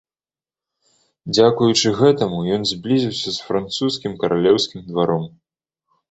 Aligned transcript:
Дзякуючы 1.33 1.91
гэтаму 1.99 2.39
ён 2.55 2.61
зблізіўся 2.69 3.29
з 3.35 3.39
французскім 3.49 4.15
каралеўскім 4.23 4.81
дваром. 4.89 5.29